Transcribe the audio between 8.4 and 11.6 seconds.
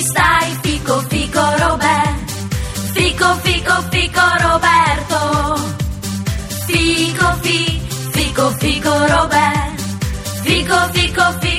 fico Roberto. Fico fico fico